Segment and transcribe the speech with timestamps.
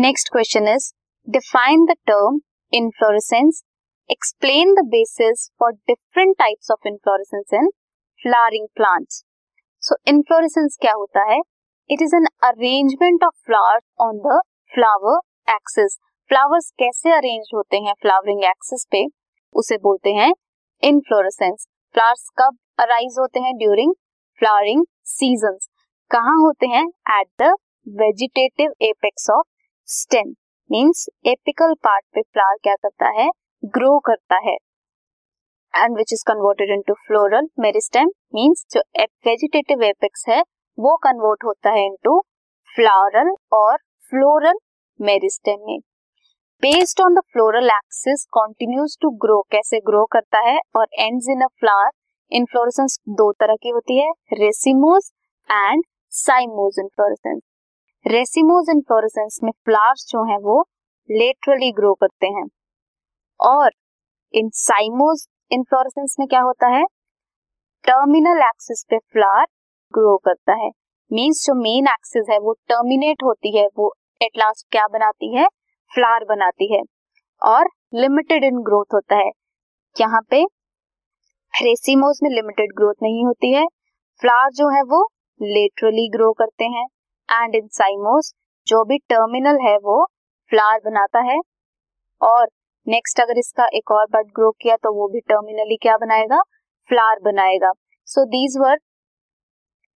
[0.00, 0.84] Next question is
[1.28, 2.38] define the term
[2.72, 3.60] inflorescence
[4.10, 7.68] explain the basis for different types of inflorescence in
[8.22, 9.18] flowering plants
[9.82, 11.38] so inflorescence क्या होता है?
[11.90, 14.40] It is an arrangement of flowers on the
[14.72, 15.98] flower axis
[16.30, 19.04] flowers कैसे arrange होते हैं flowering axis पे?
[19.54, 20.32] उसे बोलते हैं
[20.82, 23.56] इनफ्लोरेसेंस फ्लावर्स कब अराइज होते हैं?
[23.58, 23.94] ड्यूरिंग
[24.40, 24.84] फ्लावरिंग
[25.18, 25.58] सीज़न
[26.10, 26.86] कहाँ होते हैं?
[27.20, 27.54] At the
[27.86, 29.46] vegetative apex of
[29.92, 30.28] stem
[30.70, 33.28] means apical part पे फ्लावर क्या करता है?
[33.62, 34.52] ग्रो करता है
[35.74, 38.80] and which is converted into floral meristem means जो
[39.26, 40.40] वेजिटेटिव एपेक्स है,
[40.78, 42.18] वो कन्वर्ट होता है इनटू
[42.68, 43.76] फ्लावरल और
[44.10, 44.58] फ्लोरल
[45.00, 45.78] मेरिस्टेम में।
[46.62, 50.58] Based on the floral axis continues to grow कैसे ग्रो करता है?
[50.76, 51.90] और ends in a flower
[52.32, 55.12] inflorescence दो तरह की होती है racemose
[55.50, 55.84] and
[56.16, 57.42] cymose inflorescence
[58.06, 60.68] racemose inflorescence में फ्लावर्स जो हैं वो
[61.10, 62.48] लेटरली ग्रो करते हैं।
[63.40, 63.70] और
[64.34, 66.84] इन साइमोज इनफ्लोरेसेंस में क्या होता है?
[67.84, 69.44] टर्मिनल एक्सिस पे फ्लावर
[69.94, 70.70] ग्रो करता है।
[71.12, 75.46] मीन्स जो मेन एक्सिस है, वो टर्मिनेट होती है, वो एट लास्ट क्या बनाती है?
[75.94, 76.82] फ्लावर बनाती है।
[77.42, 79.30] और लिमिटेड इन ग्रोथ होता है।
[80.00, 80.44] यहाँ पे
[81.62, 83.66] रेसिमोस में लिमिटेड ग्रोथ नहीं होती है।
[84.20, 85.08] फ्लावर जो है वो
[85.42, 86.86] लेटरली ग्रो करते हैं।
[87.30, 88.32] एंड इन साइमोस
[88.66, 90.04] जो भी टर्मिनल है वो
[90.50, 91.38] फ्लावर बनाता है।
[92.20, 92.46] और
[92.86, 96.40] नेक्स्ट अगर इसका एक और बर्ड ग्रो किया तो वो भी टर्मिनली क्या बनाएगा?
[96.88, 97.72] फ्लावर बनाएगा।
[98.08, 98.76] So these were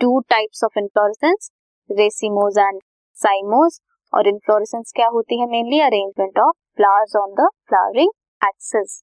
[0.00, 1.50] two types of inflorescence
[1.90, 2.80] racemose and
[3.16, 3.80] cymose
[4.12, 9.02] और इन्फ्लोरेसेंस क्या होती है mainly arrangement of flowers on the flowering axis